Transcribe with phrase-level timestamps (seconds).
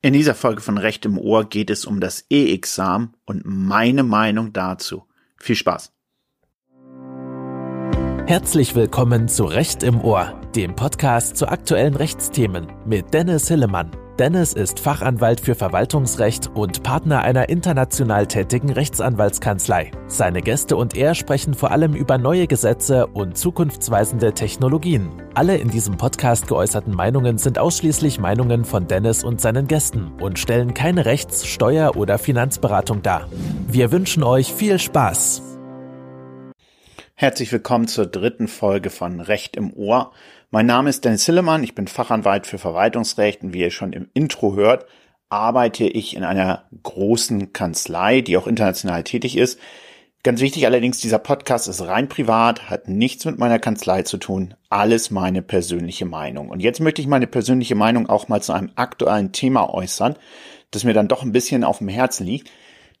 [0.00, 4.52] In dieser Folge von Recht im Ohr geht es um das E-Examen und meine Meinung
[4.52, 5.02] dazu.
[5.36, 5.92] Viel Spaß.
[8.26, 13.90] Herzlich willkommen zu Recht im Ohr, dem Podcast zu aktuellen Rechtsthemen mit Dennis Hillemann.
[14.18, 19.92] Dennis ist Fachanwalt für Verwaltungsrecht und Partner einer international tätigen Rechtsanwaltskanzlei.
[20.08, 25.22] Seine Gäste und er sprechen vor allem über neue Gesetze und zukunftsweisende Technologien.
[25.34, 30.40] Alle in diesem Podcast geäußerten Meinungen sind ausschließlich Meinungen von Dennis und seinen Gästen und
[30.40, 33.28] stellen keine Rechts-, Steuer- oder Finanzberatung dar.
[33.68, 35.42] Wir wünschen euch viel Spaß.
[37.20, 40.12] Herzlich willkommen zur dritten Folge von Recht im Ohr.
[40.50, 44.08] Mein Name ist Dennis Hillemann, ich bin Fachanwalt für Verwaltungsrecht und wie ihr schon im
[44.14, 44.86] Intro hört,
[45.28, 49.60] arbeite ich in einer großen Kanzlei, die auch international tätig ist.
[50.22, 54.54] Ganz wichtig allerdings, dieser Podcast ist rein privat, hat nichts mit meiner Kanzlei zu tun,
[54.70, 56.48] alles meine persönliche Meinung.
[56.48, 60.16] Und jetzt möchte ich meine persönliche Meinung auch mal zu einem aktuellen Thema äußern,
[60.70, 62.50] das mir dann doch ein bisschen auf dem Herzen liegt.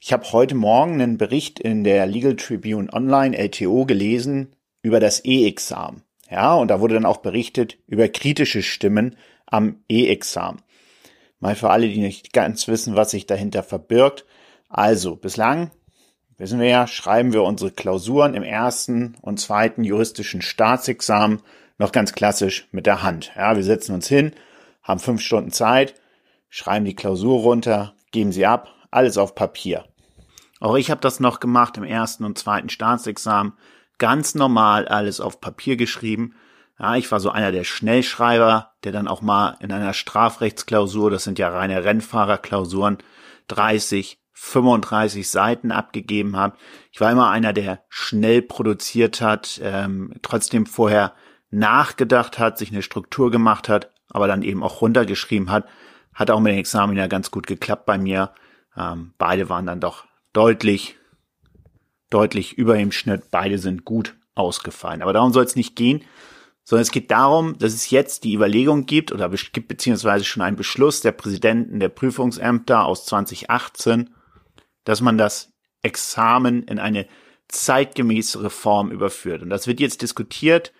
[0.00, 5.24] Ich habe heute Morgen einen Bericht in der Legal Tribune Online LTO gelesen über das
[5.24, 6.02] E-Examen.
[6.30, 10.60] Ja, und da wurde dann auch berichtet über kritische Stimmen am E-Examen.
[11.40, 14.26] Mal für alle, die nicht ganz wissen, was sich dahinter verbirgt.
[14.68, 15.70] Also, bislang,
[16.36, 21.40] wissen wir ja, schreiben wir unsere Klausuren im ersten und zweiten juristischen Staatsexamen
[21.78, 23.32] noch ganz klassisch mit der Hand.
[23.36, 24.32] Ja, wir setzen uns hin,
[24.82, 25.94] haben fünf Stunden Zeit,
[26.50, 29.84] schreiben die Klausur runter, geben sie ab, alles auf Papier.
[30.60, 33.52] Auch ich habe das noch gemacht im ersten und zweiten Staatsexamen
[33.98, 36.34] ganz normal alles auf Papier geschrieben.
[36.78, 41.24] Ja, ich war so einer der Schnellschreiber, der dann auch mal in einer Strafrechtsklausur, das
[41.24, 42.98] sind ja reine Rennfahrerklausuren,
[43.48, 46.54] 30, 35 Seiten abgegeben hat.
[46.92, 51.14] Ich war immer einer, der schnell produziert hat, ähm, trotzdem vorher
[51.50, 55.66] nachgedacht hat, sich eine Struktur gemacht hat, aber dann eben auch runtergeschrieben hat.
[56.14, 58.32] Hat auch mit dem Examen ja ganz gut geklappt bei mir.
[58.76, 60.97] Ähm, beide waren dann doch deutlich
[62.10, 63.30] deutlich über dem Schnitt.
[63.30, 65.02] Beide sind gut ausgefallen.
[65.02, 66.04] Aber darum soll es nicht gehen,
[66.64, 70.56] sondern es geht darum, dass es jetzt die Überlegung gibt oder gibt beziehungsweise schon einen
[70.56, 74.10] Beschluss der Präsidenten der Prüfungsämter aus 2018,
[74.84, 77.06] dass man das Examen in eine
[77.48, 79.42] zeitgemäßere Form überführt.
[79.42, 80.72] Und das wird jetzt diskutiert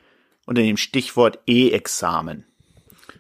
[0.47, 2.45] unter dem Stichwort E-Examen.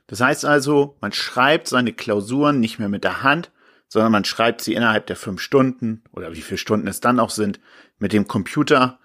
[0.06, 3.50] Das heißt also, man schreibt seine Klausuren nicht mehr mit der Hand,
[3.88, 7.30] sondern man schreibt sie innerhalb der fünf Stunden oder wie viele Stunden es dann auch
[7.30, 7.60] sind
[7.98, 8.98] mit dem Computer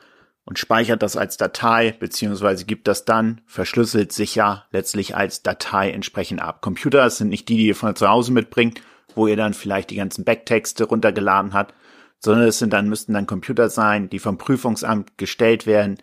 [0.45, 6.41] und speichert das als Datei beziehungsweise gibt das dann verschlüsselt sicher letztlich als Datei entsprechend
[6.41, 6.61] ab.
[6.61, 8.81] Computer sind nicht die, die ihr von zu Hause mitbringt,
[9.16, 11.73] wo ihr dann vielleicht die ganzen Backtexte runtergeladen habt,
[12.19, 15.97] sondern es sind dann müssten dann Computer sein, die vom Prüfungsamt gestellt werden,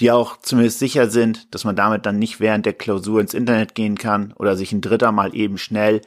[0.00, 3.74] die auch zumindest sicher sind, dass man damit dann nicht während der Klausur ins Internet
[3.74, 6.02] gehen kann oder sich ein Dritter mal eben schnell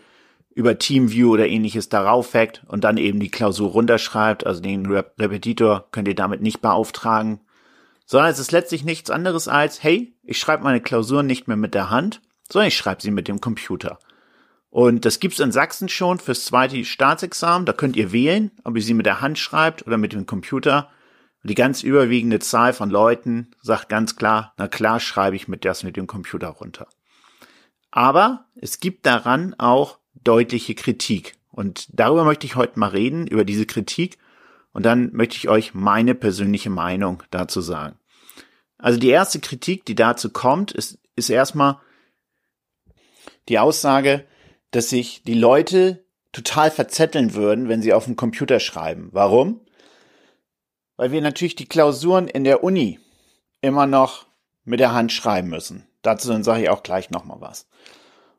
[0.54, 4.46] über TeamView oder ähnliches darauf hackt und dann eben die Klausur runterschreibt.
[4.46, 7.40] Also den Repetitor könnt ihr damit nicht beauftragen.
[8.06, 11.76] Sondern es ist letztlich nichts anderes als, hey, ich schreibe meine Klausuren nicht mehr mit
[11.76, 12.22] der Hand,
[12.52, 14.00] sondern ich schreibe sie mit dem Computer.
[14.72, 17.66] Und das gibt's in Sachsen schon fürs zweite Staatsexamen.
[17.66, 20.90] Da könnt ihr wählen, ob ihr sie mit der Hand schreibt oder mit dem Computer.
[21.44, 25.64] Und die ganz überwiegende Zahl von Leuten sagt ganz klar, na klar schreibe ich mit
[25.66, 26.88] das mit dem Computer runter.
[27.92, 31.36] Aber es gibt daran auch deutliche Kritik.
[31.52, 34.18] Und darüber möchte ich heute mal reden, über diese Kritik.
[34.72, 37.98] Und dann möchte ich euch meine persönliche Meinung dazu sagen.
[38.78, 41.80] Also die erste Kritik, die dazu kommt, ist, ist erstmal
[43.50, 44.26] die Aussage,
[44.72, 49.10] dass sich die Leute total verzetteln würden, wenn sie auf dem Computer schreiben.
[49.12, 49.62] Warum?
[50.96, 53.00] Weil wir natürlich die Klausuren in der Uni
[53.62, 54.28] immer noch
[54.64, 55.88] mit der Hand schreiben müssen.
[56.02, 57.68] Dazu sage ich auch gleich nochmal was.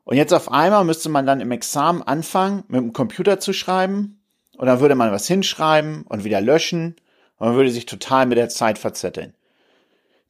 [0.03, 4.21] Und jetzt auf einmal müsste man dann im Examen anfangen, mit dem Computer zu schreiben.
[4.57, 6.95] Und dann würde man was hinschreiben und wieder löschen.
[7.37, 9.33] Und man würde sich total mit der Zeit verzetteln.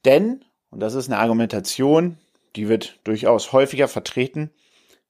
[0.04, 2.18] Denn, und das ist eine Argumentation,
[2.56, 4.50] die wird durchaus häufiger vertreten,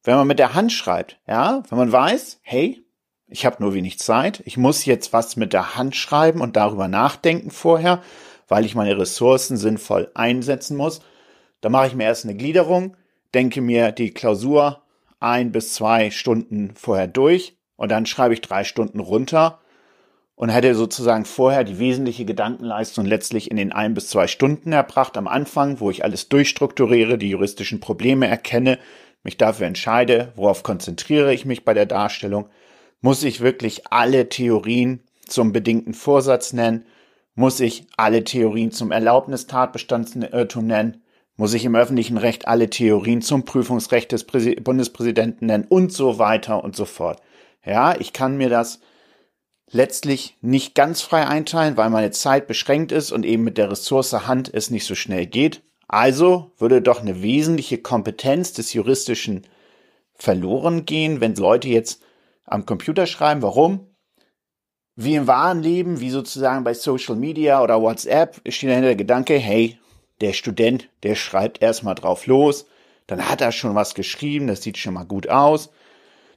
[0.04, 2.84] wenn man mit der Hand schreibt, ja, wenn man weiß, hey,
[3.28, 6.88] ich habe nur wenig Zeit, ich muss jetzt was mit der Hand schreiben und darüber
[6.88, 8.02] nachdenken vorher,
[8.48, 11.00] weil ich meine Ressourcen sinnvoll einsetzen muss,
[11.60, 12.96] dann mache ich mir erst eine Gliederung,
[13.34, 14.82] denke mir die Klausur
[15.20, 19.60] ein bis zwei Stunden vorher durch und dann schreibe ich drei Stunden runter
[20.34, 25.16] und hätte sozusagen vorher die wesentliche Gedankenleistung letztlich in den ein bis zwei Stunden erbracht
[25.16, 28.78] am Anfang, wo ich alles durchstrukturiere, die juristischen Probleme erkenne,
[29.22, 32.48] mich dafür entscheide, worauf konzentriere ich mich bei der Darstellung,
[33.00, 36.86] muss ich wirklich alle Theorien zum bedingten Vorsatz nennen,
[37.34, 41.01] muss ich alle Theorien zum Erlaubnistatbestandsirrtum nennen,
[41.36, 46.18] muss ich im öffentlichen Recht alle Theorien zum Prüfungsrecht des Präsi Bundespräsidenten nennen und so
[46.18, 47.20] weiter und so fort.
[47.64, 48.80] Ja, ich kann mir das
[49.70, 54.12] letztlich nicht ganz frei einteilen, weil meine Zeit beschränkt ist und eben mit der Ressource
[54.26, 55.62] Hand es nicht so schnell geht.
[55.88, 59.46] Also würde doch eine wesentliche Kompetenz des Juristischen
[60.14, 62.02] verloren gehen, wenn Leute jetzt
[62.44, 63.42] am Computer schreiben.
[63.42, 63.88] Warum?
[64.94, 69.38] Wie im wahren Leben, wie sozusagen bei Social Media oder WhatsApp, steht dahinter der Gedanke,
[69.38, 69.78] hey,
[70.22, 72.66] der Student, der schreibt erstmal drauf los,
[73.06, 75.70] dann hat er schon was geschrieben, das sieht schon mal gut aus.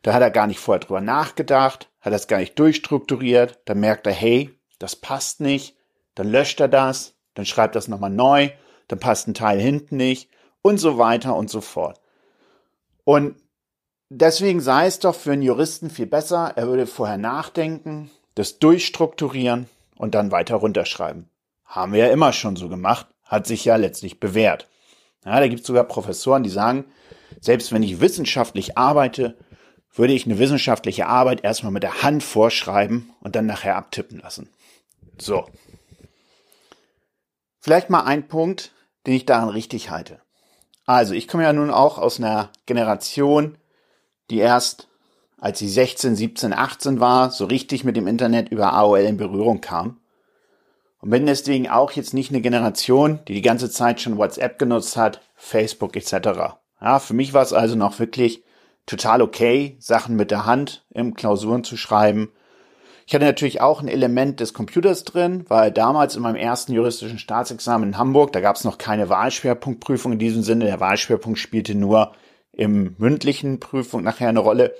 [0.01, 4.05] Da hat er gar nicht vorher drüber nachgedacht, hat das gar nicht durchstrukturiert, dann merkt
[4.07, 5.75] er, hey, das passt nicht,
[6.15, 8.49] dann löscht er das, dann schreibt das nochmal neu,
[8.87, 10.29] dann passt ein Teil hinten nicht
[10.61, 12.01] und so weiter und so fort.
[13.03, 13.35] Und
[14.09, 19.69] deswegen sei es doch für einen Juristen viel besser, er würde vorher nachdenken, das durchstrukturieren
[19.95, 21.29] und dann weiter runterschreiben.
[21.65, 24.69] Haben wir ja immer schon so gemacht, hat sich ja letztlich bewährt.
[25.25, 26.85] Ja, da gibt es sogar Professoren, die sagen,
[27.41, 29.37] selbst wenn ich wissenschaftlich arbeite,
[29.93, 34.49] würde ich eine wissenschaftliche Arbeit erstmal mit der Hand vorschreiben und dann nachher abtippen lassen.
[35.17, 35.47] So.
[37.59, 38.73] Vielleicht mal ein Punkt,
[39.07, 40.21] den ich daran richtig halte.
[40.85, 43.57] Also, ich komme ja nun auch aus einer Generation,
[44.29, 44.87] die erst,
[45.39, 49.61] als sie 16, 17, 18 war, so richtig mit dem Internet über AOL in Berührung
[49.61, 49.99] kam.
[51.05, 54.97] Und bin deswegen auch jetzt nicht eine Generation, die die ganze Zeit schon WhatsApp genutzt
[54.97, 56.55] hat, Facebook etc.
[56.81, 58.43] Ja, für mich war es also noch wirklich
[58.87, 62.31] total okay, Sachen mit der Hand im Klausuren zu schreiben.
[63.05, 67.19] Ich hatte natürlich auch ein Element des Computers drin, weil damals in meinem ersten juristischen
[67.19, 70.65] Staatsexamen in Hamburg, da gab es noch keine Wahlschwerpunktprüfung in diesem Sinne.
[70.65, 72.13] Der Wahlschwerpunkt spielte nur
[72.51, 74.73] im mündlichen Prüfung nachher eine Rolle.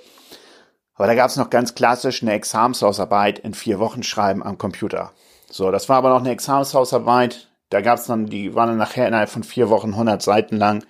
[0.94, 5.12] Aber da gab es noch ganz klassisch eine Examenshausarbeit in vier Wochen schreiben am Computer.
[5.56, 7.48] So, das war aber noch eine Examenshausarbeit.
[7.70, 10.84] Da gab es dann, die waren dann nachher innerhalb von vier Wochen 100 Seiten lang.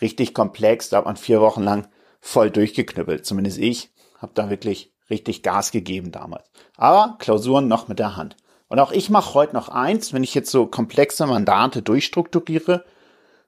[0.00, 1.88] Richtig komplex, da hat man vier Wochen lang
[2.20, 3.26] voll durchgeknüppelt.
[3.26, 6.48] Zumindest ich habe da wirklich richtig Gas gegeben damals.
[6.76, 8.36] Aber Klausuren noch mit der Hand.
[8.68, 12.84] Und auch ich mache heute noch eins, wenn ich jetzt so komplexe Mandate durchstrukturiere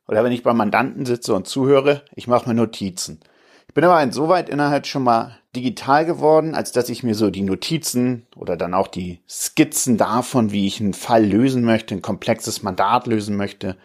[0.08, 3.20] oder wenn ich beim Mandanten sitze und zuhöre, ich mache mir Notizen.
[3.68, 7.42] Ich bin aber insoweit innerhalb schon mal digital geworden, als dass ich mir so die
[7.42, 12.62] Notizen oder dann auch die Skizzen davon, wie ich einen Fall lösen möchte, ein komplexes
[12.62, 13.76] Mandat lösen möchte,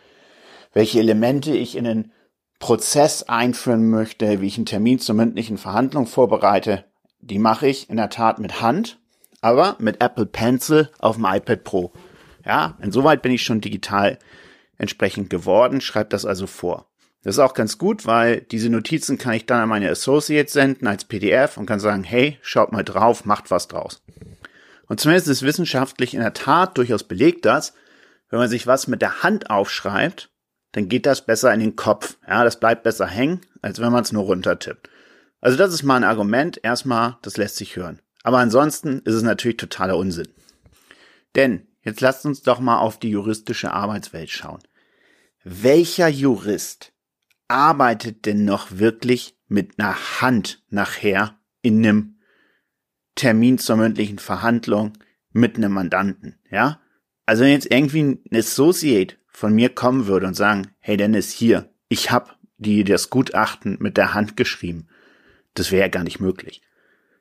[0.74, 2.12] welche Elemente ich in den
[2.60, 6.86] Prozess einführen möchte, wie ich einen Termin zur mündlichen Verhandlung vorbereite,
[7.20, 9.00] die mache ich in der Tat mit Hand,
[9.42, 11.92] aber mit Apple Pencil auf dem iPad Pro.
[12.46, 14.18] Ja, insoweit bin ich schon digital
[14.78, 16.88] entsprechend geworden, schreibe das also vor.
[17.28, 20.88] Das ist auch ganz gut, weil diese Notizen kann ich dann an meine Associates senden
[20.88, 24.02] als PDF und kann sagen, hey, schaut mal drauf, macht was draus.
[24.86, 27.74] Und zumindest ist wissenschaftlich in der Tat durchaus belegt, dass,
[28.30, 30.30] wenn man sich was mit der Hand aufschreibt,
[30.72, 32.16] dann geht das besser in den Kopf.
[32.26, 34.90] Ja, das bleibt besser hängen, als wenn man es nur runtertippt.
[35.42, 36.62] Also das ist mal ein Argument.
[36.64, 38.00] Erstmal, das lässt sich hören.
[38.24, 40.30] Aber ansonsten ist es natürlich totaler Unsinn.
[41.36, 44.64] Denn jetzt lasst uns doch mal auf die juristische Arbeitswelt schauen.
[45.44, 46.94] Welcher Jurist
[47.48, 52.20] arbeitet denn noch wirklich mit einer Hand nachher in einem
[53.16, 54.94] Termin zur mündlichen Verhandlung
[55.32, 56.80] mit einem Mandanten, ja?
[57.26, 61.74] Also wenn jetzt irgendwie ein Associate von mir kommen würde und sagen, hey Dennis, hier,
[61.90, 64.88] ich hab die das Gutachten mit der Hand geschrieben.
[65.54, 66.62] Das wäre ja gar nicht möglich.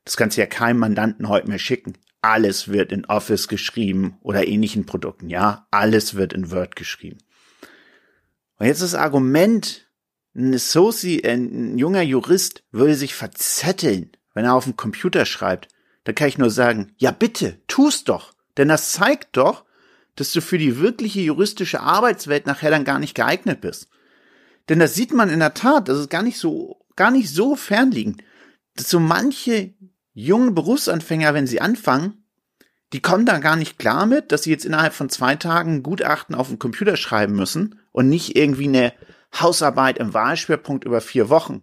[0.05, 1.95] Das kannst du ja keinem Mandanten heute mehr schicken.
[2.23, 5.67] Alles wird in Office geschrieben oder ähnlichen Produkten, ja.
[5.71, 7.19] Alles wird in Word geschrieben.
[8.59, 9.86] Und jetzt das Argument,
[10.37, 15.69] ein Associate, ein junger Jurist würde sich verzetteln, wenn er auf dem Computer schreibt.
[16.05, 18.35] Da kann ich nur sagen, ja bitte, tu's doch.
[18.57, 19.65] Denn das zeigt doch,
[20.15, 23.89] dass du für die wirkliche juristische Arbeitswelt nachher dann gar nicht geeignet bist.
[24.69, 27.57] Denn das sieht man in der Tat, das ist gar nicht so, gar nicht so
[27.57, 28.23] fernliegend,
[28.75, 29.75] dass so manche
[30.13, 32.25] jungen Berufsanfänger, wenn sie anfangen,
[32.93, 36.35] die kommen da gar nicht klar mit, dass sie jetzt innerhalb von zwei Tagen Gutachten
[36.35, 38.93] auf dem Computer schreiben müssen und nicht irgendwie eine
[39.41, 41.63] Hausarbeit im Wahlschwerpunkt über vier Wochen,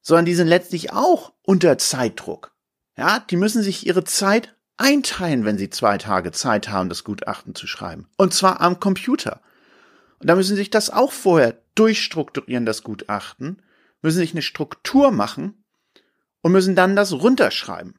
[0.00, 2.52] sondern die sind letztlich auch unter Zeitdruck.
[2.96, 7.54] Ja, die müssen sich ihre Zeit einteilen, wenn Sie zwei Tage Zeit haben, das Gutachten
[7.54, 8.08] zu schreiben.
[8.16, 9.40] Und zwar am Computer.
[10.18, 13.62] Und da müssen Sie sich das auch vorher durchstrukturieren, das Gutachten,
[14.02, 15.64] müssen sich eine Struktur machen
[16.42, 17.98] und müssen dann das runterschreiben.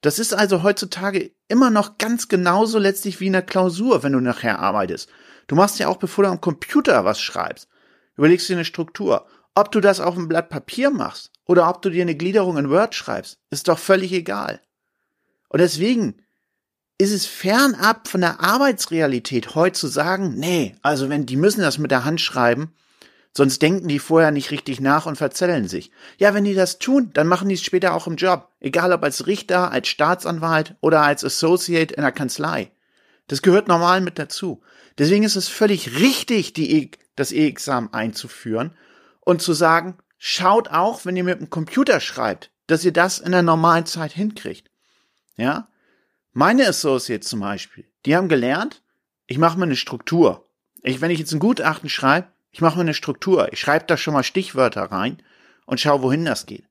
[0.00, 4.20] Das ist also heutzutage immer noch ganz genauso letztlich wie in der Klausur, wenn du
[4.20, 5.10] nachher arbeitest.
[5.46, 7.68] Du machst ja auch, bevor du am Computer was schreibst,
[8.16, 9.26] überlegst dir eine Struktur.
[9.54, 12.70] Ob du das auf einem Blatt Papier machst oder ob du dir eine Gliederung in
[12.70, 14.60] Word schreibst, ist doch völlig egal.
[15.48, 16.22] Und deswegen
[16.98, 21.78] ist es fernab von der Arbeitsrealität heute zu sagen, nee, also wenn die müssen das
[21.78, 22.74] mit der Hand schreiben,
[23.36, 25.90] Sonst denken die vorher nicht richtig nach und verzetteln sich.
[26.16, 28.48] Ja, wenn die das tun, dann machen die es später auch im Job.
[28.60, 32.70] Egal ob als Richter, als Staatsanwalt oder als Associate in der Kanzlei.
[33.28, 34.62] Das gehört normal mit dazu.
[34.98, 38.72] Deswegen ist es völlig richtig, die e das E-Examen einzuführen
[39.20, 43.32] und zu sagen, schaut auch, wenn ihr mit dem Computer schreibt, dass ihr das in
[43.32, 44.70] der normalen Zeit hinkriegt.
[45.36, 45.68] Ja?
[46.32, 48.82] Meine Associates zum Beispiel, die haben gelernt,
[49.26, 50.48] ich mache mir eine Struktur.
[50.82, 53.52] Ich, wenn ich jetzt ein Gutachten schreibe, ich mache mir eine Struktur.
[53.52, 55.22] Ich schreibe da schon mal Stichwörter rein
[55.64, 56.64] und schaue, wohin das geht.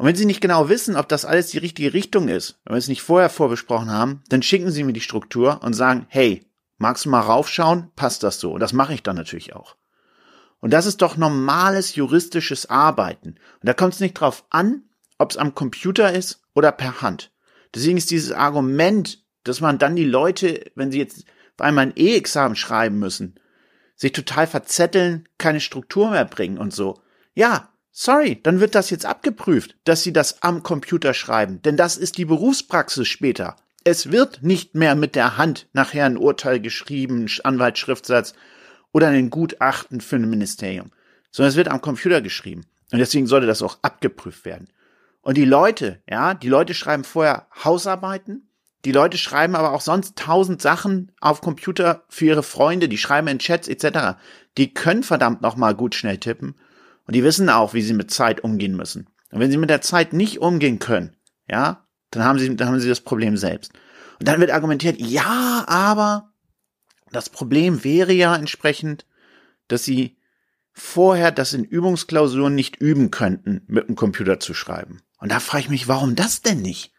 [0.00, 2.78] Und wenn Sie nicht genau wissen, ob das alles die richtige Richtung ist, wenn wir
[2.78, 6.42] es nicht vorher vorbesprochen haben, dann schicken Sie mir die Struktur und sagen, hey,
[6.78, 7.90] magst du mal raufschauen?
[7.96, 8.52] Passt das so?
[8.52, 9.76] Und das mache ich dann natürlich auch.
[10.60, 13.32] Und das ist doch normales juristisches Arbeiten.
[13.32, 14.84] Und da kommt es nicht drauf an,
[15.18, 17.30] ob es am Computer ist oder per Hand.
[17.74, 21.26] Deswegen ist dieses Argument, dass man dann die Leute, wenn sie jetzt
[21.58, 23.38] bei einmal ein E-Examen schreiben müssen,
[23.96, 27.02] sich total verzetteln, keine Struktur mehr bringen und so.
[27.34, 31.96] Ja, sorry, dann wird das jetzt abgeprüft, dass sie das am Computer schreiben, denn das
[31.96, 33.56] ist die Berufspraxis später.
[33.84, 38.34] Es wird nicht mehr mit der Hand nachher ein Urteil geschrieben, Anwaltsschriftsatz
[38.92, 40.90] oder ein Gutachten für ein Ministerium,
[41.30, 42.66] sondern es wird am Computer geschrieben.
[42.92, 44.68] Und deswegen sollte das auch abgeprüft werden.
[45.22, 48.48] Und die Leute, ja, die Leute schreiben vorher Hausarbeiten,
[48.84, 53.28] die Leute schreiben aber auch sonst tausend Sachen auf Computer für ihre Freunde, die schreiben
[53.28, 54.18] in Chats etc.
[54.56, 56.54] Die können verdammt nochmal gut schnell tippen
[57.10, 59.08] und die wissen auch, wie sie mit Zeit umgehen müssen.
[59.32, 61.16] Und wenn sie mit der Zeit nicht umgehen können,
[61.48, 63.72] ja, dann haben sie, dann haben sie das Problem selbst.
[64.20, 66.30] Und dann wird argumentiert, ja, aber
[67.10, 69.06] das Problem wäre ja entsprechend,
[69.66, 70.18] dass sie
[70.72, 75.02] vorher das in Übungsklausuren nicht üben könnten, mit dem Computer zu schreiben.
[75.18, 76.92] Und da frage ich mich, warum das denn nicht?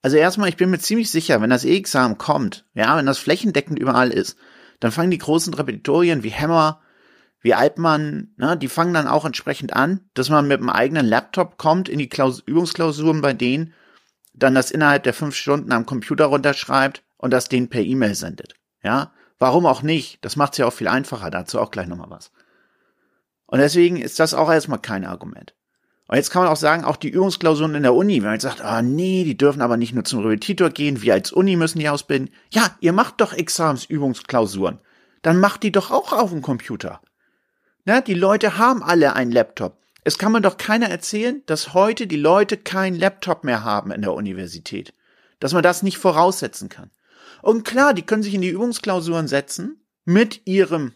[0.00, 3.78] Also erstmal, ich bin mir ziemlich sicher, wenn das E-Examen kommt, ja, wenn das flächendeckend
[3.78, 4.38] überall ist,
[4.80, 6.80] dann fangen die großen Repetitorien wie Hammer,
[7.40, 11.56] wie Altmann, ne, die fangen dann auch entsprechend an, dass man mit einem eigenen Laptop
[11.56, 13.72] kommt in die Klaus Übungsklausuren bei denen,
[14.34, 18.54] dann das innerhalb der fünf Stunden am Computer runterschreibt und das denen per E-Mail sendet.
[18.82, 20.24] Ja, warum auch nicht?
[20.24, 21.30] Das macht es ja auch viel einfacher.
[21.30, 22.30] Dazu auch gleich nochmal was.
[23.46, 25.54] Und deswegen ist das auch erstmal kein Argument.
[26.06, 28.42] Und jetzt kann man auch sagen, auch die Übungsklausuren in der Uni, wenn man jetzt
[28.42, 31.78] sagt, ah nee, die dürfen aber nicht nur zum Repetitor gehen, wir als Uni müssen
[31.78, 32.30] die ausbilden.
[32.50, 34.78] Ja, ihr macht doch Examensübungsklausuren.
[35.22, 37.00] Dann macht die doch auch auf dem Computer.
[37.88, 39.78] Na, die Leute haben alle einen Laptop.
[40.04, 44.02] Es kann man doch keiner erzählen, dass heute die Leute keinen Laptop mehr haben in
[44.02, 44.92] der Universität.
[45.40, 46.90] Dass man das nicht voraussetzen kann.
[47.40, 50.92] Und klar, die können sich in die Übungsklausuren setzen mit ihrem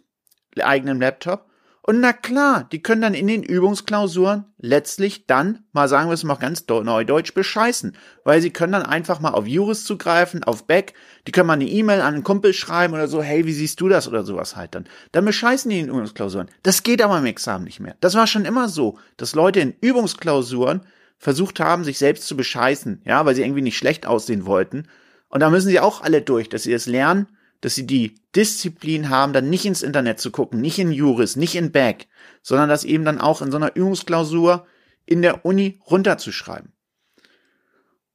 [0.61, 1.49] eigenen Laptop
[1.85, 6.23] und na klar, die können dann in den Übungsklausuren letztlich dann, mal sagen wir es
[6.23, 7.97] mal ganz neudeutsch, bescheißen.
[8.23, 10.95] Weil sie können dann einfach mal auf Juris zugreifen, auf Back,
[11.27, 13.89] die können mal eine E-Mail an einen Kumpel schreiben oder so, hey, wie siehst du
[13.89, 14.85] das oder sowas halt dann.
[15.11, 16.49] Dann bescheißen die in den Übungsklausuren.
[16.62, 17.97] Das geht aber im Examen nicht mehr.
[18.01, 20.83] Das war schon immer so, dass Leute in Übungsklausuren
[21.19, 24.87] versucht haben, sich selbst zu bescheißen, ja, weil sie irgendwie nicht schlecht aussehen wollten.
[25.29, 27.27] Und da müssen sie auch alle durch, dass sie es lernen,
[27.62, 31.54] dass sie die Disziplin haben, dann nicht ins Internet zu gucken, nicht in Juris, nicht
[31.54, 32.09] in Back,
[32.42, 34.66] sondern das eben dann auch in so einer Übungsklausur
[35.07, 36.73] in der Uni runterzuschreiben.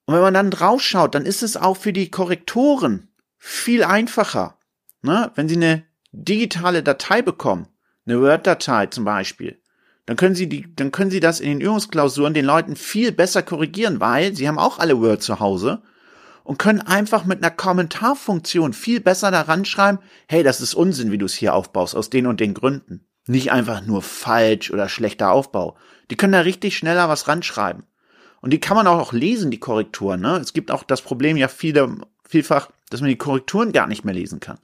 [0.05, 4.57] Und wenn man dann draufschaut, dann ist es auch für die Korrektoren viel einfacher.
[5.01, 5.31] Ne?
[5.35, 7.67] Wenn sie eine digitale Datei bekommen,
[8.05, 9.61] eine Word-Datei zum Beispiel,
[10.05, 13.43] dann können sie die, dann können sie das in den Übungsklausuren den Leuten viel besser
[13.43, 15.81] korrigieren, weil sie haben auch alle Word zu Hause
[16.47, 19.99] und können einfach mit einer Kommentarfunktion viel besser daran schreiben,
[20.29, 23.05] hey, das ist Unsinn, wie du es hier aufbaust, aus den und den Gründen.
[23.27, 25.75] Nicht einfach nur falsch oder schlechter Aufbau.
[26.09, 27.83] Die können da richtig schneller was ranschreiben.
[28.39, 30.21] Und die kann man auch lesen, die Korrekturen.
[30.21, 30.37] Ne?
[30.37, 34.13] Es gibt auch das Problem ja viele, vielfach, dass man die Korrekturen gar nicht mehr
[34.13, 34.59] lesen kann.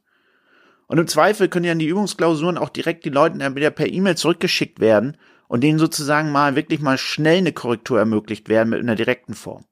[0.88, 4.80] Und im Zweifel können ja die Übungsklausuren auch direkt die Leuten wieder per E-Mail zurückgeschickt
[4.80, 5.18] werden
[5.50, 9.66] und denen sozusagen mal wirklich mal schnell eine Korrektur ermöglicht werden mit einer direkten Form.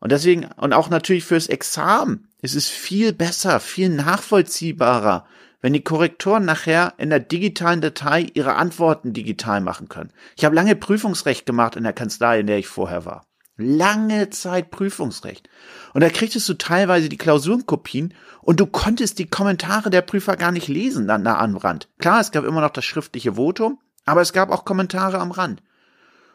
[0.00, 5.26] Und deswegen, und auch natürlich fürs Examen, ist es viel besser, viel nachvollziehbarer,
[5.60, 10.12] wenn die Korrektoren nachher in der digitalen Datei ihre Antworten digital machen können.
[10.36, 13.26] Ich habe lange Prüfungsrecht gemacht in der Kanzlei, in der ich vorher war.
[13.56, 15.48] Lange Zeit Prüfungsrecht.
[15.94, 18.12] Und da kriegtest du teilweise die Klausurenkopien
[18.42, 21.88] und du konntest die Kommentare der Prüfer gar nicht lesen dann da am Rand.
[21.98, 25.62] Klar, es gab immer noch das schriftliche Votum, aber es gab auch Kommentare am Rand.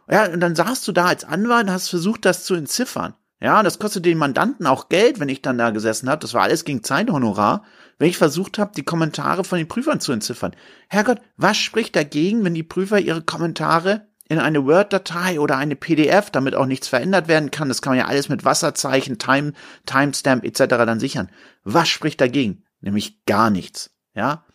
[0.09, 3.13] Ja, und dann saßt du da als Anwalt und hast versucht, das zu entziffern.
[3.41, 6.21] Ja, das kostet den Mandanten auch Geld, wenn ich dann da gesessen habe.
[6.21, 7.63] Das war alles gegen Zeithonorar,
[7.97, 10.55] wenn ich versucht habe, die Kommentare von den Prüfern zu entziffern.
[10.89, 16.29] Herrgott, was spricht dagegen, wenn die Prüfer ihre Kommentare in eine Word-Datei oder eine PDF,
[16.29, 17.67] damit auch nichts verändert werden kann.
[17.67, 19.53] Das kann man ja alles mit Wasserzeichen, Time,
[19.87, 20.59] Timestamp etc.
[20.67, 21.29] dann sichern.
[21.63, 22.63] Was spricht dagegen?
[22.79, 23.91] Nämlich gar nichts.
[24.13, 24.45] Ja.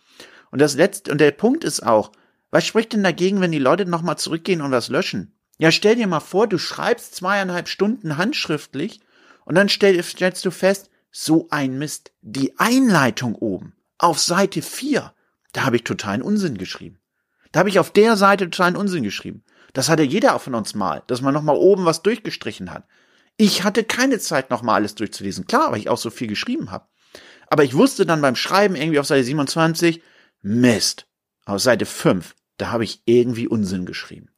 [0.49, 2.11] Und das letzte, und der Punkt ist auch,
[2.49, 5.36] Was spricht denn dagegen, wenn die Leute nochmal zurückgehen und was löschen?
[5.57, 9.01] Ja, stell dir mal vor, du schreibst zweieinhalb Stunden handschriftlich
[9.45, 12.11] und dann stell, stellst du fest, so ein Mist.
[12.21, 15.13] Die Einleitung oben auf Seite 4,
[15.53, 16.99] da habe ich totalen Unsinn geschrieben.
[17.51, 19.43] Da habe ich auf der Seite totalen Unsinn geschrieben.
[19.73, 22.85] Das hatte jeder von uns mal, dass man nochmal oben was durchgestrichen hat.
[23.37, 25.47] Ich hatte keine Zeit, nochmal alles durchzulesen.
[25.47, 26.87] Klar, weil ich auch so viel geschrieben habe.
[27.49, 30.01] Aber ich wusste dann beim Schreiben irgendwie auf Seite 27,
[30.41, 31.07] Mist,
[31.45, 34.29] auf Seite 5, da habe ich irgendwie Unsinn geschrieben.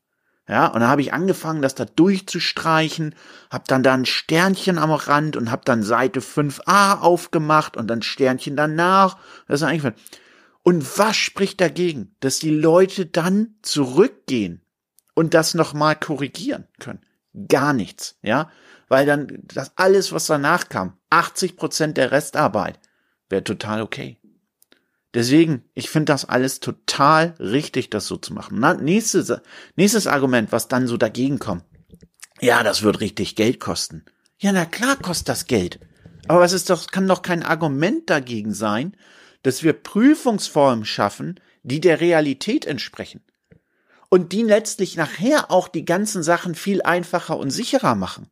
[0.49, 3.13] Ja, und dann habe ich angefangen, das da durchzustreichen,
[3.51, 8.01] hab dann da ein Sternchen am Rand und hab dann Seite 5a aufgemacht und dann
[8.01, 9.17] Sternchen danach.
[9.47, 9.93] Das ist eigentlich
[10.63, 14.61] und was spricht dagegen, dass die Leute dann zurückgehen
[15.15, 17.01] und das nochmal korrigieren können?
[17.47, 18.51] Gar nichts, ja?
[18.87, 22.79] Weil dann das alles, was danach kam, 80 Prozent der Restarbeit,
[23.29, 24.18] wäre total okay.
[25.13, 28.59] Deswegen, ich finde das alles total richtig, das so zu machen.
[28.59, 29.33] Na, nächstes,
[29.75, 31.63] nächstes Argument, was dann so dagegen kommt.
[32.41, 34.05] Ja, das wird richtig Geld kosten.
[34.37, 35.79] Ja, na klar kostet das Geld.
[36.27, 38.95] Aber es ist doch, kann doch kein Argument dagegen sein,
[39.41, 43.21] dass wir Prüfungsformen schaffen, die der Realität entsprechen.
[44.09, 48.29] Und die letztlich nachher auch die ganzen Sachen viel einfacher und sicherer machen.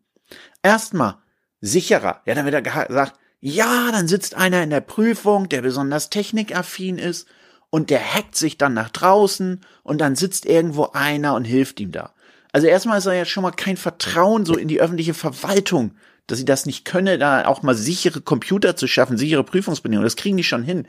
[0.64, 1.18] Erstmal
[1.60, 2.22] sicherer.
[2.26, 6.98] Ja, dann wird er gesagt, ja, dann sitzt einer in der Prüfung, der besonders technikaffin
[6.98, 7.28] ist,
[7.70, 11.92] und der hackt sich dann nach draußen und dann sitzt irgendwo einer und hilft ihm
[11.92, 12.14] da.
[12.54, 15.92] Also erstmal ist er ja schon mal kein Vertrauen so in die öffentliche Verwaltung,
[16.28, 20.06] dass sie das nicht könne, da auch mal sichere Computer zu schaffen, sichere Prüfungsbedingungen.
[20.06, 20.88] Das kriegen die schon hin.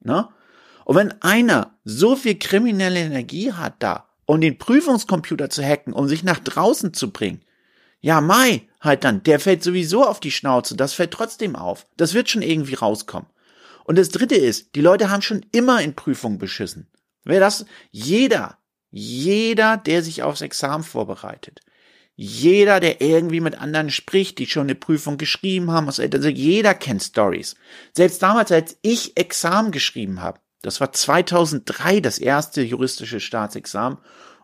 [0.00, 0.28] Ne?
[0.84, 6.08] Und wenn einer so viel kriminelle Energie hat da, um den Prüfungscomputer zu hacken, um
[6.08, 7.42] sich nach draußen zu bringen,
[8.00, 11.86] ja, Mai, halt dann, der fällt sowieso auf die Schnauze, das fällt trotzdem auf.
[11.96, 13.28] Das wird schon irgendwie rauskommen.
[13.84, 16.88] Und das dritte ist, die Leute haben schon immer in Prüfungen beschissen.
[17.24, 18.58] Wer das, jeder,
[18.90, 21.60] jeder, der sich aufs Examen vorbereitet,
[22.14, 27.02] jeder, der irgendwie mit anderen spricht, die schon eine Prüfung geschrieben haben, also jeder kennt
[27.02, 27.54] Stories.
[27.94, 33.98] Selbst damals, als ich Examen geschrieben habe, das war 2003 das erste juristische Staatsexamen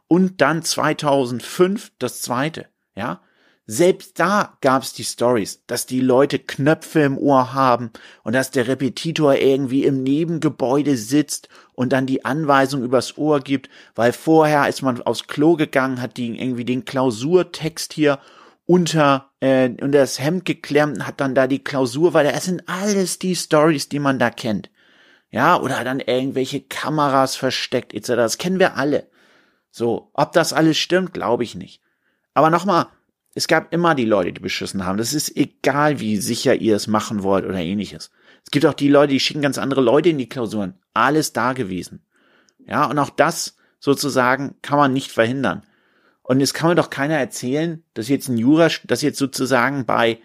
[0.07, 3.21] und dann 2005 das zweite, ja.
[3.67, 7.91] Selbst da gab's die Stories, dass die Leute Knöpfe im Ohr haben
[8.23, 13.71] und dass der Repetitor irgendwie im Nebengebäude sitzt und dann die Anweisung übers Ohr gibt,
[13.95, 18.19] weil vorher ist man aufs Klo gegangen, hat die irgendwie den Klausurtext hier
[18.67, 22.69] unter äh, unter das Hemd geklemmt und hat dann da die Klausur, weil das sind
[22.69, 24.71] alles die Stories, die man da kennt.
[25.31, 28.09] Ja, oder dann irgendwelche Kameras versteckt etc.
[28.09, 29.09] Das kennen wir alle.
[29.71, 31.81] So, ob das alles stimmt, glaube ich nicht.
[32.35, 32.87] Aber nochmal,
[33.35, 34.97] es gab immer die Leute, die beschissen haben.
[34.97, 38.11] Das ist egal, wie sicher ihr es machen wollt oder ähnliches.
[38.45, 40.75] Es gibt auch die Leute, die schicken ganz andere Leute in die Klausuren.
[40.93, 42.05] Alles da gewesen.
[42.67, 45.67] Ja, und auch das sozusagen kann man nicht verhindern.
[46.23, 50.21] Und es kann mir doch keiner erzählen, dass jetzt ein Jura, dass jetzt sozusagen bei,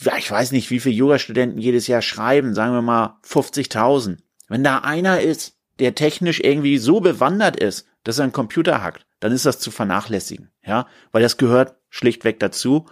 [0.00, 4.18] ja, ich weiß nicht, wie viele Jurastudenten jedes Jahr schreiben, sagen wir mal 50.000.
[4.48, 9.32] Wenn da einer ist, der technisch irgendwie so bewandert ist, dass einen Computer hackt, dann
[9.32, 12.86] ist das zu vernachlässigen, ja, weil das gehört schlichtweg dazu.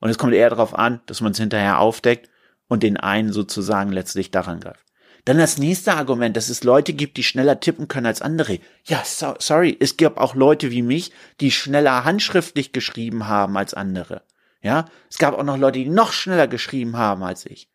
[0.00, 2.28] Und es kommt eher darauf an, dass man es hinterher aufdeckt
[2.68, 4.84] und den einen sozusagen letztlich daran greift.
[5.24, 8.58] Dann das nächste Argument, dass es Leute gibt, die schneller tippen können als andere.
[8.84, 13.72] Ja, so, sorry, es gibt auch Leute wie mich, die schneller handschriftlich geschrieben haben als
[13.72, 14.22] andere.
[14.62, 17.68] Ja, es gab auch noch Leute, die noch schneller geschrieben haben als ich.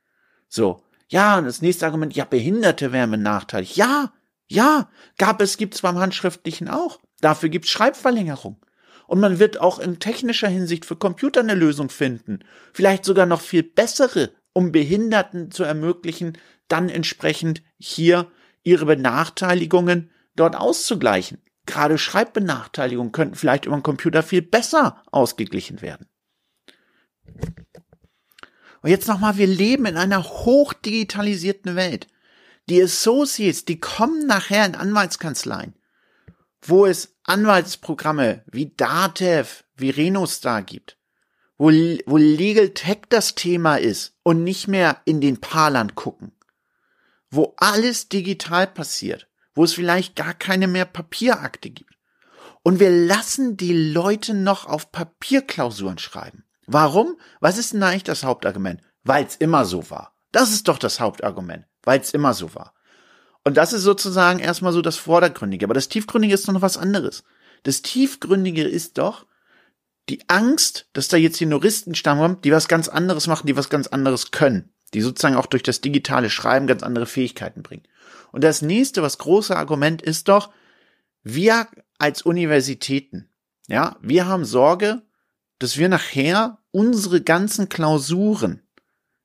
[0.49, 0.84] So.
[1.08, 3.75] Ja, und das nächste Argument, ja, Behinderte wären benachteiligt.
[3.75, 4.13] Ja,
[4.51, 6.99] ja, gab es, gibt's beim Handschriftlichen auch.
[7.21, 8.57] Dafür gibt's Schreibverlängerung.
[9.07, 12.39] Und man wird auch in technischer Hinsicht für Computer eine Lösung finden.
[12.73, 16.37] Vielleicht sogar noch viel bessere, um Behinderten zu ermöglichen,
[16.67, 18.31] dann entsprechend hier
[18.63, 21.41] ihre Benachteiligungen dort auszugleichen.
[21.65, 26.07] Gerade Schreibbenachteiligungen könnten vielleicht über den Computer viel besser ausgeglichen werden.
[28.81, 32.07] Und jetzt nochmal, wir leben in einer hochdigitalisierten Welt.
[32.69, 35.74] Die Associates, die kommen nachher in Anwaltskanzleien
[36.62, 40.97] wo es Anwaltsprogramme wie Datev, wie Renostar gibt,
[41.58, 46.32] wo, wo Legal Tech das Thema ist und nicht mehr in den Parlern gucken,
[47.30, 51.91] wo alles digital passiert, wo es vielleicht gar keine mehr Papierakte gibt.
[52.63, 56.43] Und wir lassen die Leute noch auf Papierklausuren schreiben.
[56.67, 57.17] Warum?
[57.39, 58.82] Was ist denn eigentlich das Hauptargument?
[59.04, 60.15] Weil es immer so war.
[60.32, 62.74] Das ist doch das Hauptargument, weil es immer so war.
[63.44, 65.65] Und das ist sozusagen erstmal so das Vordergründige.
[65.65, 67.24] Aber das Tiefgründige ist noch was anderes.
[67.63, 69.26] Das Tiefgründige ist doch
[70.10, 73.70] die Angst, dass da jetzt die Juristen stammen, die was ganz anderes machen, die was
[73.70, 74.74] ganz anderes können.
[74.94, 77.84] Die sozusagen auch durch das digitale Schreiben ganz andere Fähigkeiten bringen.
[78.32, 80.52] Und das nächste, was große Argument ist doch,
[81.24, 81.67] wir
[81.98, 83.30] als Universitäten,
[83.67, 85.02] ja, wir haben Sorge,
[85.60, 88.63] dass wir nachher unsere ganzen Klausuren,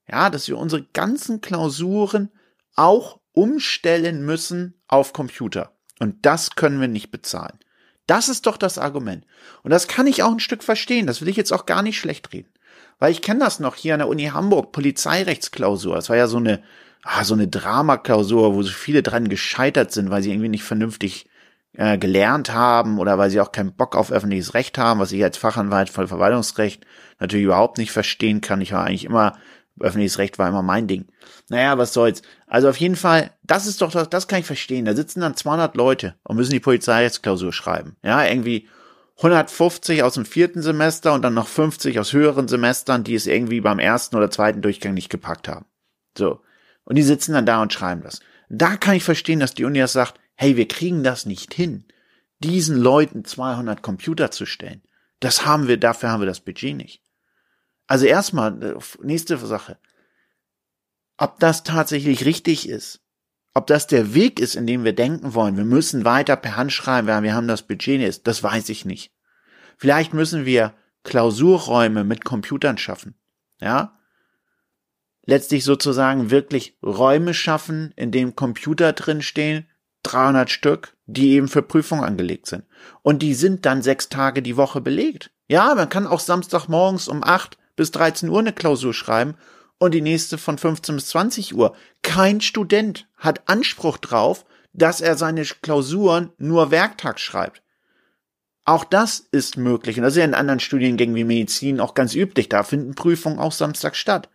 [0.09, 2.31] ja, dass wir unsere ganzen Klausuren
[2.77, 5.73] auch umstellen müssen auf Computer.
[5.99, 7.59] Und das können wir nicht bezahlen.
[8.07, 9.27] Das ist doch das Argument.
[9.63, 11.07] Und das kann ich auch ein Stück verstehen.
[11.07, 12.49] Das will ich jetzt auch gar nicht schlecht reden.
[12.99, 15.97] Weil ich kenne das noch hier an der Uni Hamburg, Polizeirechtsklausur.
[15.97, 16.63] Das war ja so eine,
[17.03, 21.27] ah, so eine Dramaklausur, wo so viele dran gescheitert sind, weil sie irgendwie nicht vernünftig
[21.73, 25.23] äh, gelernt haben oder weil sie auch keinen Bock auf öffentliches Recht haben, was ich
[25.23, 26.87] als Fachanwalt von Verwaltungsrecht
[27.19, 28.61] natürlich überhaupt nicht verstehen kann.
[28.61, 29.37] Ich war eigentlich immer,
[29.81, 31.07] öffentliches Recht war immer mein Ding.
[31.49, 32.23] Naja, was soll's.
[32.47, 34.85] Also auf jeden Fall, das ist doch, das, das kann ich verstehen.
[34.85, 37.97] Da sitzen dann 200 Leute und müssen die Polizeirechtsklausur schreiben.
[38.03, 38.69] Ja, irgendwie
[39.19, 43.61] 150 aus dem vierten Semester und dann noch 50 aus höheren Semestern, die es irgendwie
[43.61, 45.67] beim ersten oder zweiten Durchgang nicht gepackt haben.
[46.17, 46.41] So.
[46.85, 48.21] Und die sitzen dann da und schreiben das.
[48.49, 51.85] Da kann ich verstehen, dass die Uni das sagt, hey, wir kriegen das nicht hin,
[52.41, 54.83] diesen Leuten 200 Computer zu stellen.
[55.21, 57.03] Das haben wir, dafür haben wir das Budget nicht.
[57.87, 59.79] Also erstmal, äh, nächste Sache.
[61.19, 63.01] Ob das tatsächlich richtig ist,
[63.55, 66.73] ob das der Weg ist, in dem wir denken wollen, wir müssen weiter per Hand
[66.73, 69.13] schreiben, weil wir haben das Budget nicht, das weiß ich nicht.
[69.79, 73.15] Vielleicht müssen wir Klausurräume mit Computern schaffen.
[73.61, 73.99] Ja?
[75.25, 79.67] Letztlich sozusagen wirklich Räume schaffen, in denen Computer drinstehen,
[80.03, 82.65] 300 Stück, die eben für Prüfungen angelegt sind.
[83.03, 85.31] Und die sind dann sechs Tage die Woche belegt.
[85.49, 89.35] Ja, man kann auch Samstagmorgens um acht bis 13 Uhr eine Klausur schreiben
[89.79, 91.77] und die nächste von 15 bis 20 Uhr.
[92.03, 97.63] Kein Student hat Anspruch drauf, dass er seine Klausuren nur werktags schreibt.
[98.65, 99.97] Auch das ist möglich.
[99.97, 102.49] Und das ist ja in anderen Studiengängen wie Medizin auch ganz üblich.
[102.49, 104.29] Da finden Prüfungen auch Samstag statt.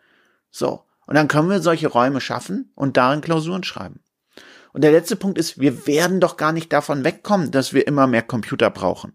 [0.49, 0.85] So.
[1.05, 3.99] Und dann können wir solche Räume schaffen und darin Klausuren schreiben.
[4.71, 8.07] Und der letzte Punkt ist, wir werden doch gar nicht davon wegkommen, dass wir immer
[8.07, 9.13] mehr Computer brauchen.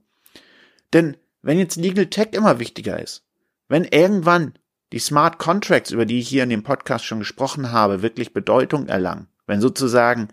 [0.93, 3.26] Denn wenn jetzt Legal Tech immer wichtiger ist,
[3.69, 4.55] wenn irgendwann
[4.93, 8.87] die Smart Contracts, über die ich hier in dem Podcast schon gesprochen habe, wirklich Bedeutung
[8.89, 10.29] erlangen, wenn sozusagen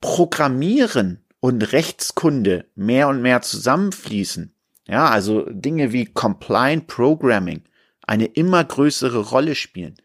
[0.00, 4.54] Programmieren und Rechtskunde mehr und mehr zusammenfließen,
[4.86, 7.62] ja, also Dinge wie Compliant Programming
[8.06, 9.96] eine immer größere Rolle spielen,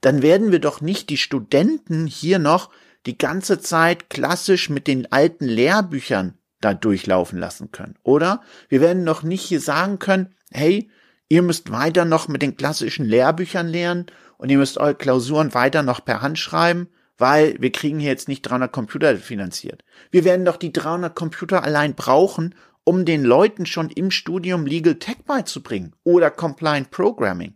[0.00, 2.70] dann werden wir doch nicht die Studenten hier noch
[3.06, 8.42] die ganze Zeit klassisch mit den alten Lehrbüchern da durchlaufen lassen können, oder?
[8.68, 10.90] Wir werden doch nicht hier sagen können, hey,
[11.28, 14.06] Ihr müsst weiter noch mit den klassischen Lehrbüchern lernen
[14.38, 16.88] und ihr müsst eure Klausuren weiter noch per Hand schreiben,
[17.18, 19.84] weil wir kriegen hier jetzt nicht 300 Computer finanziert.
[20.10, 24.94] Wir werden doch die 300 Computer allein brauchen, um den Leuten schon im Studium Legal
[24.94, 27.54] Tech beizubringen oder Compliant Programming.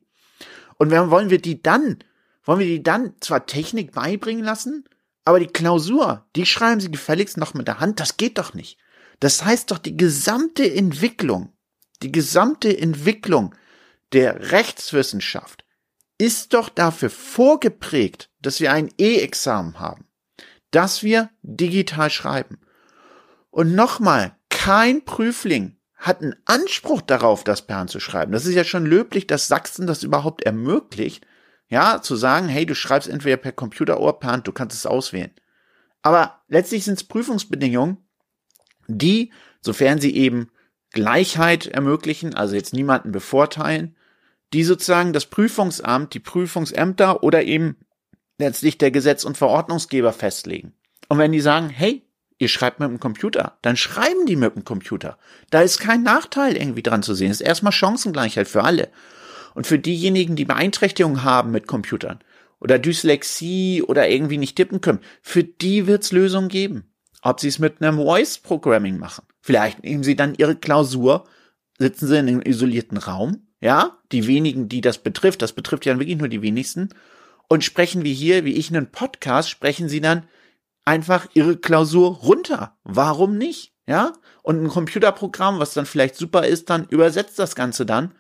[0.77, 1.99] Und wenn wollen wir die dann,
[2.45, 4.85] wollen wir die dann zwar Technik beibringen lassen,
[5.25, 8.79] aber die Klausur, die schreiben sie gefälligst noch mit der Hand, das geht doch nicht.
[9.21, 11.53] Das heißt doch, die gesamte Entwicklung,
[12.03, 13.55] die gesamte Entwicklung
[14.13, 15.65] der Rechtswissenschaft
[16.19, 20.07] ist doch dafür vorgeprägt, dass wir ein E-Examen haben,
[20.71, 22.61] dass wir digital schreiben.
[23.51, 28.33] Und nochmal, kein Prüfling hat einen Anspruch darauf, das per Hand zu schreiben.
[28.33, 31.27] Das ist ja schon löblich, dass Sachsen das überhaupt ermöglicht,
[31.69, 34.85] ja, zu sagen, hey, du schreibst entweder per Computer oder per Hand, du kannst es
[34.85, 35.31] auswählen.
[36.03, 37.97] Aber letztlich sind es Prüfungsbedingungen,
[38.89, 40.51] die, sofern sie eben
[40.91, 43.97] Gleichheit ermöglichen, also jetzt niemanden bevorteilen,
[44.53, 47.77] die sozusagen das Prüfungsamt, die Prüfungsämter oder eben
[48.39, 50.75] letztlich der Gesetz- und Verordnungsgeber festlegen.
[51.09, 52.03] Und wenn die sagen, hey,
[52.39, 55.19] ihr schreibt mit dem Computer, dann schreiben die mit dem Computer.
[55.51, 57.31] Da ist kein Nachteil irgendwie dran zu sehen.
[57.31, 58.89] Es ist erstmal Chancengleichheit für alle.
[59.55, 62.21] Und für diejenigen, die Beeinträchtigungen haben mit Computern
[62.59, 66.85] oder Dyslexie oder irgendwie nicht tippen können, für die wird's Lösungen geben.
[67.23, 69.25] Ob sie es mit einem Voice Programming machen.
[69.41, 71.25] Vielleicht nehmen sie dann ihre Klausur,
[71.79, 75.99] sitzen sie in einem isolierten Raum ja, die wenigen, die das betrifft, das betrifft ja
[75.99, 76.91] wirklich nur die wenigsten,
[77.49, 80.25] und sprechen wie hier, wie ich einen Podcast, sprechen sie dann
[80.85, 82.77] einfach ihre Klausur runter.
[82.83, 83.75] Warum nicht?
[83.87, 84.15] Ja?
[84.43, 88.15] Und ein Computerprogramm, was dann vielleicht super ist, dann übersetzt das Ganze dann.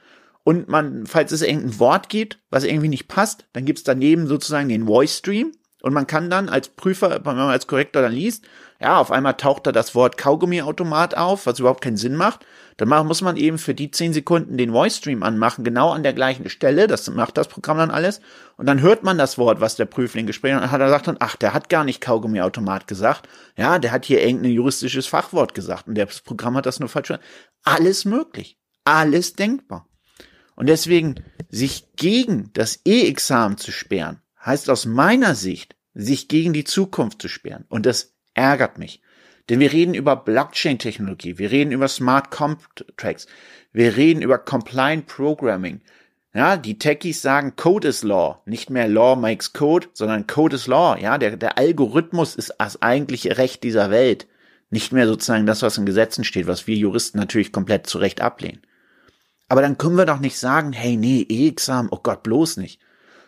[0.44, 4.68] Und man, falls es irgendein Wort gibt, was irgendwie nicht passt, dann gibt's daneben sozusagen
[4.68, 5.52] den Voice Stream.
[5.80, 8.44] Und man kann dann als Prüfer, wenn man als Korrektor dann liest,
[8.80, 12.44] ja, auf einmal taucht da das Wort Kaugummiautomat auf, was überhaupt keinen Sinn macht.
[12.76, 16.12] Dann muss man eben für die zehn Sekunden den Voice Stream anmachen, genau an der
[16.12, 16.86] gleichen Stelle.
[16.86, 18.20] Das macht das Programm dann alles.
[18.56, 20.72] Und dann hört man das Wort, was der Prüfling gesprochen hat.
[20.72, 23.28] Und er sagt dann, ach, der hat gar nicht Kaugummiautomat gesagt.
[23.56, 25.88] Ja, der hat hier irgendein juristisches Fachwort gesagt.
[25.88, 27.12] Und das Programm hat das nur falsch.
[27.62, 28.58] Alles möglich.
[28.84, 29.86] Alles denkbar.
[30.54, 31.16] Und deswegen,
[31.48, 37.28] sich gegen das E-Examen zu sperren, heißt aus meiner Sicht, sich gegen die Zukunft zu
[37.28, 37.64] sperren.
[37.68, 39.02] Und das ärgert mich.
[39.48, 43.26] Denn wir reden über Blockchain-Technologie, wir reden über Smart Contracts,
[43.72, 45.80] wir reden über Compliant Programming.
[46.34, 48.40] Ja, die Techies sagen, Code is Law.
[48.46, 50.96] Nicht mehr Law makes Code, sondern Code is Law.
[50.98, 54.26] Ja, der, der Algorithmus ist das eigentliche Recht dieser Welt.
[54.70, 58.22] Nicht mehr sozusagen das, was in Gesetzen steht, was wir Juristen natürlich komplett zu Recht
[58.22, 58.62] ablehnen.
[59.48, 62.80] Aber dann können wir doch nicht sagen, hey, nee, E-Examen, oh Gott, bloß nicht.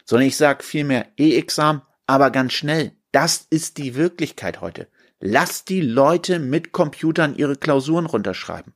[0.06, 2.92] Sondern ich sage vielmehr E-Examen, aber ganz schnell.
[3.12, 4.88] Das ist die Wirklichkeit heute.
[5.26, 8.74] Lasst die Leute mit Computern ihre Klausuren runterschreiben.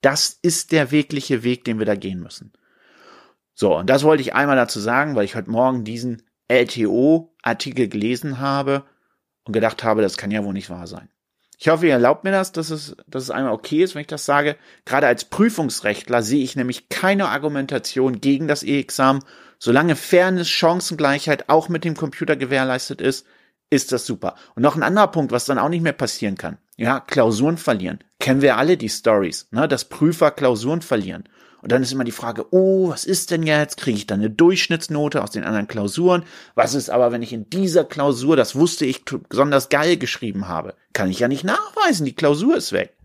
[0.00, 2.54] Das ist der wirkliche Weg, den wir da gehen müssen.
[3.52, 8.38] So, und das wollte ich einmal dazu sagen, weil ich heute Morgen diesen LTO-Artikel gelesen
[8.38, 8.84] habe
[9.44, 11.10] und gedacht habe, das kann ja wohl nicht wahr sein.
[11.58, 14.06] Ich hoffe, ihr erlaubt mir das, dass es, dass es einmal okay ist, wenn ich
[14.06, 14.56] das sage.
[14.86, 19.22] Gerade als Prüfungsrechtler sehe ich nämlich keine Argumentation gegen das E-Examen.
[19.58, 23.26] Solange Fairness, Chancengleichheit auch mit dem Computer gewährleistet ist,
[23.70, 24.34] ist das super.
[24.54, 26.58] Und noch ein anderer Punkt, was dann auch nicht mehr passieren kann.
[26.76, 28.00] Ja, Klausuren verlieren.
[28.18, 31.24] Kennen wir alle die Stories, ne, dass Prüfer Klausuren verlieren.
[31.62, 33.76] Und dann ist immer die Frage, oh, was ist denn jetzt?
[33.76, 36.24] Kriege ich dann eine Durchschnittsnote aus den anderen Klausuren?
[36.54, 40.74] Was ist aber, wenn ich in dieser Klausur, das wusste ich, besonders geil geschrieben habe?
[40.94, 42.96] Kann ich ja nicht nachweisen, die Klausur ist weg.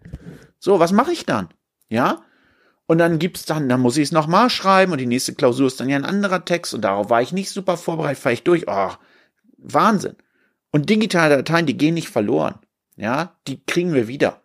[0.59, 1.49] So, was mache ich dann?
[1.89, 2.21] Ja?
[2.87, 5.79] Und dann gibt's dann, dann muss ich es nochmal schreiben und die nächste Klausur ist
[5.79, 8.67] dann ja ein anderer Text und darauf war ich nicht super vorbereitet, fahre ich durch.
[8.67, 8.91] Oh,
[9.57, 10.15] Wahnsinn.
[10.75, 12.55] Und digitale Dateien, die gehen nicht verloren.
[12.97, 14.41] Ja, die kriegen wir wieder.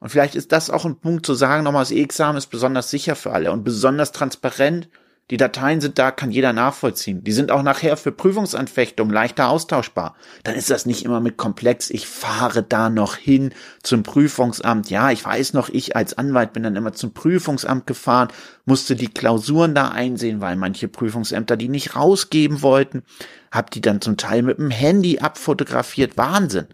[0.00, 3.16] Und vielleicht ist das auch ein Punkt zu sagen, nochmal, das E-Examen ist besonders sicher
[3.16, 4.90] für alle und besonders transparent.
[5.32, 7.24] Die Dateien sind da, kann jeder nachvollziehen.
[7.24, 10.14] Die sind auch nachher für Prüfungsanfechtung leichter austauschbar.
[10.42, 11.88] Dann ist das nicht immer mit komplex.
[11.88, 14.90] Ich fahre da noch hin zum Prüfungsamt.
[14.90, 18.28] Ja, ich weiß noch, ich als Anwalt bin dann immer zum Prüfungsamt gefahren,
[18.66, 23.02] musste die Klausuren da einsehen, weil manche Prüfungsämter die nicht rausgeben wollten.
[23.50, 26.18] Hab die dann zum Teil mit dem Handy abfotografiert.
[26.18, 26.66] Wahnsinn.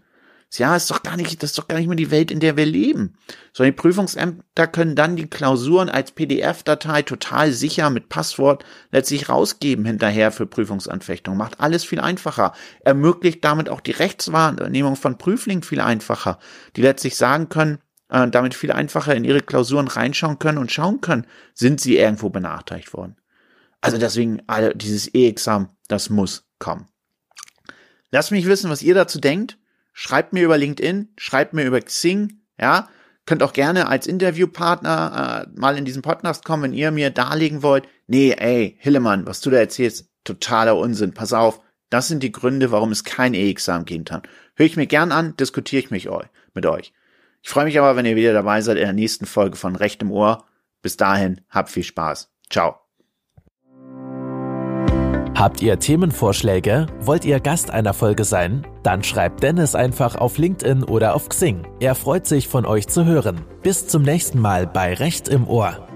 [0.57, 2.57] Ja, ist doch gar nicht, das ist doch gar nicht mehr die Welt, in der
[2.57, 3.15] wir leben.
[3.53, 9.85] Sondern die Prüfungsämter können dann die Klausuren als PDF-Datei total sicher mit Passwort letztlich rausgeben
[9.85, 11.37] hinterher für Prüfungsanfechtung.
[11.37, 12.53] Macht alles viel einfacher.
[12.81, 16.39] Ermöglicht damit auch die Rechtswahrnehmung von Prüflingen viel einfacher,
[16.75, 17.77] die letztlich sagen können,
[18.09, 22.29] äh, damit viel einfacher in ihre Klausuren reinschauen können und schauen können, sind sie irgendwo
[22.29, 23.17] benachteiligt worden.
[23.81, 26.87] Also deswegen, all dieses E-Examen, das muss kommen.
[28.11, 29.57] Lasst mich wissen, was ihr dazu denkt.
[29.93, 32.89] Schreibt mir über LinkedIn, schreibt mir über Xing, ja.
[33.25, 37.61] Könnt auch gerne als Interviewpartner äh, mal in diesen Podcast kommen, wenn ihr mir darlegen
[37.61, 41.13] wollt, nee, ey, Hillemann, was du da erzählst, totaler Unsinn.
[41.13, 44.23] Pass auf, das sind die Gründe, warum es kein E-Examen geben kann.
[44.55, 46.09] Höre ich mir gern an, diskutiere ich mich
[46.53, 46.91] mit euch.
[47.41, 50.01] Ich freue mich aber, wenn ihr wieder dabei seid in der nächsten Folge von Recht
[50.01, 50.45] im Ohr.
[50.81, 52.31] Bis dahin, habt viel Spaß.
[52.49, 52.88] Ciao.
[55.39, 56.87] Habt ihr Themenvorschläge?
[56.99, 58.67] Wollt ihr Gast einer Folge sein?
[58.83, 61.65] Dann schreibt Dennis einfach auf LinkedIn oder auf Xing.
[61.79, 63.39] Er freut sich, von euch zu hören.
[63.63, 65.87] Bis zum nächsten Mal bei Recht im Ohr.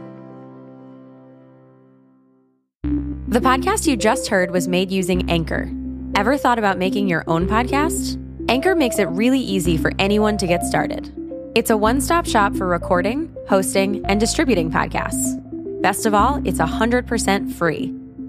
[3.31, 5.67] The podcast you just heard was made using Anchor.
[6.15, 8.17] Ever thought about making your own podcast?
[8.47, 11.11] Anchor makes it really easy for anyone to get started.
[11.53, 15.35] It's a one stop shop for recording, hosting, and distributing podcasts.
[15.81, 17.93] Best of all, it's 100% free.